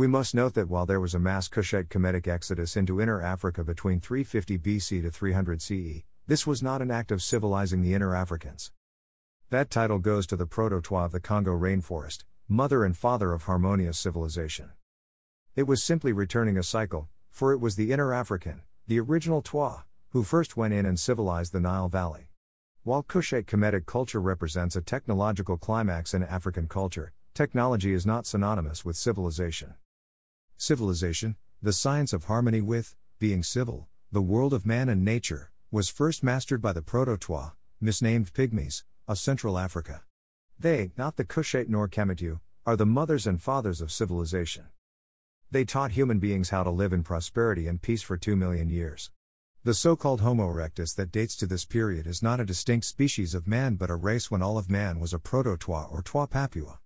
We 0.00 0.06
must 0.06 0.34
note 0.34 0.54
that 0.54 0.70
while 0.70 0.86
there 0.86 0.98
was 0.98 1.14
a 1.14 1.18
mass 1.18 1.46
Kushite 1.46 1.88
Kemetic 1.88 2.26
exodus 2.26 2.74
into 2.74 3.02
Inner 3.02 3.20
Africa 3.20 3.62
between 3.62 4.00
350 4.00 4.56
BC 4.56 5.02
to 5.02 5.10
300 5.10 5.60
CE, 5.60 6.04
this 6.26 6.46
was 6.46 6.62
not 6.62 6.80
an 6.80 6.90
act 6.90 7.12
of 7.12 7.22
civilizing 7.22 7.82
the 7.82 7.92
Inner 7.92 8.14
Africans. 8.14 8.72
That 9.50 9.68
title 9.68 9.98
goes 9.98 10.26
to 10.28 10.36
the 10.36 10.46
Proto-Twa 10.46 11.04
of 11.04 11.12
the 11.12 11.20
Congo 11.20 11.50
rainforest, 11.50 12.24
mother 12.48 12.82
and 12.82 12.96
father 12.96 13.34
of 13.34 13.42
harmonious 13.42 13.98
civilization. 13.98 14.70
It 15.54 15.64
was 15.64 15.84
simply 15.84 16.14
returning 16.14 16.56
a 16.56 16.62
cycle, 16.62 17.10
for 17.30 17.52
it 17.52 17.60
was 17.60 17.76
the 17.76 17.92
Inner 17.92 18.14
African, 18.14 18.62
the 18.86 19.00
original 19.00 19.42
Twa, 19.42 19.84
who 20.12 20.22
first 20.22 20.56
went 20.56 20.72
in 20.72 20.86
and 20.86 20.98
civilized 20.98 21.52
the 21.52 21.60
Nile 21.60 21.90
Valley. 21.90 22.30
While 22.84 23.02
Kushite 23.02 23.44
Kemetic 23.44 23.84
culture 23.84 24.22
represents 24.22 24.76
a 24.76 24.80
technological 24.80 25.58
climax 25.58 26.14
in 26.14 26.22
African 26.22 26.68
culture, 26.68 27.12
technology 27.34 27.92
is 27.92 28.06
not 28.06 28.24
synonymous 28.24 28.82
with 28.82 28.96
civilization. 28.96 29.74
Civilization, 30.60 31.36
the 31.62 31.72
science 31.72 32.12
of 32.12 32.24
harmony 32.24 32.60
with, 32.60 32.94
being 33.18 33.42
civil, 33.42 33.88
the 34.12 34.20
world 34.20 34.52
of 34.52 34.66
man 34.66 34.90
and 34.90 35.02
nature, 35.02 35.50
was 35.70 35.88
first 35.88 36.22
mastered 36.22 36.60
by 36.60 36.74
the 36.74 36.82
Proto-Twa, 36.82 37.54
misnamed 37.80 38.34
Pygmies, 38.34 38.82
of 39.08 39.18
Central 39.18 39.58
Africa. 39.58 40.02
They, 40.58 40.92
not 40.98 41.16
the 41.16 41.24
Kushite 41.24 41.70
nor 41.70 41.88
Kemetu, 41.88 42.40
are 42.66 42.76
the 42.76 42.84
mothers 42.84 43.26
and 43.26 43.40
fathers 43.40 43.80
of 43.80 43.90
civilization. 43.90 44.66
They 45.50 45.64
taught 45.64 45.92
human 45.92 46.18
beings 46.18 46.50
how 46.50 46.62
to 46.64 46.70
live 46.70 46.92
in 46.92 47.04
prosperity 47.04 47.66
and 47.66 47.80
peace 47.80 48.02
for 48.02 48.18
two 48.18 48.36
million 48.36 48.68
years. 48.68 49.10
The 49.64 49.72
so 49.72 49.96
called 49.96 50.20
Homo 50.20 50.46
erectus 50.52 50.94
that 50.96 51.10
dates 51.10 51.36
to 51.36 51.46
this 51.46 51.64
period 51.64 52.06
is 52.06 52.22
not 52.22 52.38
a 52.38 52.44
distinct 52.44 52.84
species 52.84 53.34
of 53.34 53.48
man 53.48 53.76
but 53.76 53.88
a 53.88 53.96
race 53.96 54.30
when 54.30 54.42
all 54.42 54.58
of 54.58 54.68
man 54.68 55.00
was 55.00 55.14
a 55.14 55.18
proto-Twa 55.18 55.88
or 55.90 56.02
Twa 56.02 56.26
Papua. 56.26 56.80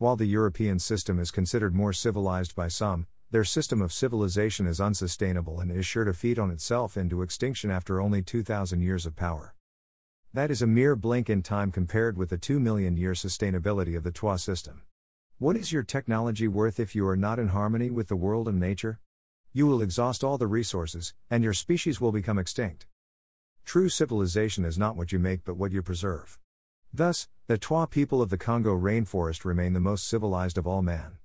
While 0.00 0.16
the 0.16 0.24
European 0.24 0.78
system 0.78 1.18
is 1.18 1.30
considered 1.30 1.74
more 1.74 1.92
civilized 1.92 2.56
by 2.56 2.68
some, 2.68 3.06
their 3.32 3.44
system 3.44 3.82
of 3.82 3.92
civilization 3.92 4.66
is 4.66 4.80
unsustainable 4.80 5.60
and 5.60 5.70
is 5.70 5.84
sure 5.84 6.04
to 6.04 6.14
feed 6.14 6.38
on 6.38 6.50
itself 6.50 6.96
into 6.96 7.20
extinction 7.20 7.70
after 7.70 8.00
only 8.00 8.22
2,000 8.22 8.80
years 8.80 9.04
of 9.04 9.14
power. 9.14 9.54
That 10.32 10.50
is 10.50 10.62
a 10.62 10.66
mere 10.66 10.96
blink 10.96 11.28
in 11.28 11.42
time 11.42 11.70
compared 11.70 12.16
with 12.16 12.30
the 12.30 12.38
2 12.38 12.58
million 12.58 12.96
year 12.96 13.12
sustainability 13.12 13.94
of 13.94 14.02
the 14.02 14.10
Twa 14.10 14.38
system. 14.38 14.84
What 15.36 15.54
is 15.54 15.70
your 15.70 15.82
technology 15.82 16.48
worth 16.48 16.80
if 16.80 16.94
you 16.94 17.06
are 17.06 17.14
not 17.14 17.38
in 17.38 17.48
harmony 17.48 17.90
with 17.90 18.08
the 18.08 18.16
world 18.16 18.48
and 18.48 18.58
nature? 18.58 19.00
You 19.52 19.66
will 19.66 19.82
exhaust 19.82 20.24
all 20.24 20.38
the 20.38 20.46
resources, 20.46 21.12
and 21.28 21.44
your 21.44 21.52
species 21.52 22.00
will 22.00 22.10
become 22.10 22.38
extinct. 22.38 22.86
True 23.66 23.90
civilization 23.90 24.64
is 24.64 24.78
not 24.78 24.96
what 24.96 25.12
you 25.12 25.18
make 25.18 25.44
but 25.44 25.58
what 25.58 25.72
you 25.72 25.82
preserve. 25.82 26.38
Thus, 26.92 27.28
the 27.46 27.58
Twa 27.58 27.86
people 27.86 28.20
of 28.20 28.30
the 28.30 28.38
Congo 28.38 28.76
rainforest 28.76 29.44
remain 29.44 29.72
the 29.72 29.80
most 29.80 30.08
civilized 30.08 30.58
of 30.58 30.66
all 30.66 30.82
man. 30.82 31.18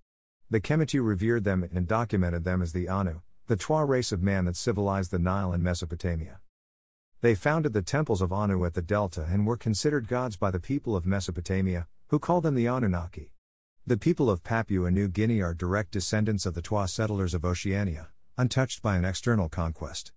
The 0.49 0.61
Kemetu 0.61 1.03
revered 1.03 1.44
them 1.44 1.67
and 1.73 1.88
documented 1.88 2.44
them 2.44 2.61
as 2.61 2.72
the 2.72 2.88
Anu, 2.88 3.22
the 3.47 3.55
Twa 3.55 3.85
race 3.85 4.11
of 4.11 4.22
man 4.22 4.45
that 4.45 4.55
civilized 4.55 5.11
the 5.11 5.19
Nile 5.19 5.52
and 5.52 5.63
Mesopotamia. 5.63 6.39
They 7.22 7.35
founded 7.35 7.73
the 7.73 7.81
temples 7.81 8.22
of 8.22 8.31
Anu 8.31 8.63
at 8.66 8.73
the 8.73 8.81
Delta 8.81 9.27
and 9.30 9.47
were 9.47 9.57
considered 9.57 10.07
gods 10.07 10.38
by 10.38 10.52
the 10.52 10.59
people 10.59 10.95
of 10.95 11.05
Mesopotamia, 11.05 11.88
who 12.09 12.19
called 12.19 12.44
them 12.44 12.55
the 12.55 12.67
Anunnaki. 12.67 13.31
The 13.88 13.97
people 13.97 14.29
of 14.29 14.44
Papua 14.44 14.91
New 14.91 15.07
Guinea 15.07 15.41
are 15.41 15.53
direct 15.53 15.91
descendants 15.91 16.45
of 16.45 16.53
the 16.53 16.61
Twa 16.61 16.88
settlers 16.88 17.33
of 17.33 17.44
Oceania 17.44 18.09
untouched 18.38 18.81
by 18.81 18.97
an 18.97 19.05
external 19.05 19.47
conquest. 19.47 20.11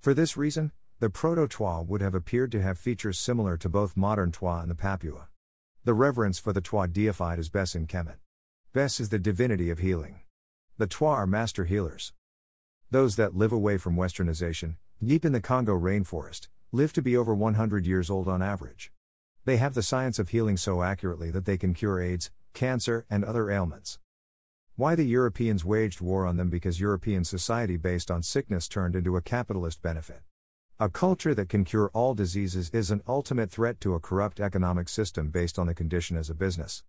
For 0.00 0.12
this 0.14 0.36
reason, 0.36 0.72
the 0.98 1.10
Proto 1.10 1.46
Twa 1.46 1.82
would 1.82 2.00
have 2.00 2.14
appeared 2.14 2.50
to 2.52 2.62
have 2.62 2.78
features 2.78 3.18
similar 3.18 3.58
to 3.58 3.68
both 3.68 3.98
modern 3.98 4.32
Twa 4.32 4.60
and 4.60 4.70
the 4.70 4.74
Papua. 4.74 5.28
The 5.84 5.92
reverence 5.92 6.38
for 6.38 6.54
the 6.54 6.62
Twa 6.62 6.88
deified 6.88 7.38
as 7.38 7.50
Bes 7.50 7.74
in 7.74 7.86
Kemet. 7.86 8.16
Bes 8.72 8.98
is 8.98 9.10
the 9.10 9.18
divinity 9.18 9.68
of 9.68 9.80
healing. 9.80 10.20
The 10.78 10.86
Twa 10.86 11.08
are 11.08 11.26
master 11.26 11.66
healers. 11.66 12.14
Those 12.90 13.16
that 13.16 13.36
live 13.36 13.52
away 13.52 13.76
from 13.76 13.94
westernization, 13.94 14.76
deep 15.04 15.26
in 15.26 15.32
the 15.32 15.40
Congo 15.42 15.78
rainforest, 15.78 16.48
live 16.72 16.94
to 16.94 17.02
be 17.02 17.14
over 17.14 17.34
100 17.34 17.84
years 17.84 18.08
old 18.08 18.26
on 18.26 18.40
average. 18.40 18.90
They 19.44 19.58
have 19.58 19.74
the 19.74 19.82
science 19.82 20.18
of 20.18 20.30
healing 20.30 20.56
so 20.56 20.82
accurately 20.82 21.30
that 21.30 21.44
they 21.44 21.58
can 21.58 21.74
cure 21.74 22.00
AIDS, 22.00 22.30
cancer, 22.54 23.04
and 23.10 23.22
other 23.22 23.50
ailments. 23.50 23.98
Why 24.76 24.94
the 24.94 25.04
Europeans 25.04 25.62
waged 25.62 26.00
war 26.00 26.24
on 26.24 26.38
them 26.38 26.48
because 26.48 26.80
European 26.80 27.24
society 27.24 27.76
based 27.76 28.10
on 28.10 28.22
sickness 28.22 28.66
turned 28.66 28.96
into 28.96 29.18
a 29.18 29.22
capitalist 29.22 29.82
benefit. 29.82 30.22
A 30.78 30.90
culture 30.90 31.34
that 31.34 31.48
can 31.48 31.64
cure 31.64 31.90
all 31.94 32.12
diseases 32.12 32.68
is 32.68 32.90
an 32.90 33.00
ultimate 33.08 33.50
threat 33.50 33.80
to 33.80 33.94
a 33.94 33.98
corrupt 33.98 34.40
economic 34.40 34.90
system 34.90 35.30
based 35.30 35.58
on 35.58 35.66
the 35.66 35.74
condition 35.74 36.18
as 36.18 36.28
a 36.28 36.34
business. 36.34 36.84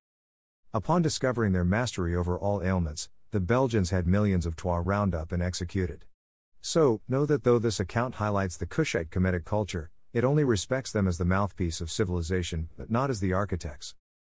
Upon 0.73 1.01
discovering 1.01 1.53
their 1.53 1.63
mastery 1.63 2.13
over 2.13 2.37
all 2.37 2.61
ailments, 2.61 3.07
the 3.31 3.39
Belgians 3.39 3.91
had 3.91 4.05
millions 4.05 4.45
of 4.45 4.57
Twa 4.57 4.81
round 4.81 5.15
up 5.15 5.31
and 5.31 5.41
executed. 5.41 6.03
So, 6.59 6.99
know 7.07 7.25
that 7.27 7.45
though 7.45 7.59
this 7.59 7.79
account 7.79 8.15
highlights 8.15 8.57
the 8.57 8.65
Kushite 8.65 9.07
Kemetic 9.07 9.45
culture, 9.45 9.89
it 10.11 10.25
only 10.25 10.43
respects 10.43 10.91
them 10.91 11.07
as 11.07 11.17
the 11.17 11.23
mouthpiece 11.23 11.79
of 11.79 11.89
civilization, 11.89 12.67
but 12.75 12.91
not 12.91 13.09
as 13.09 13.21
the 13.21 13.31
architects. 13.31 13.95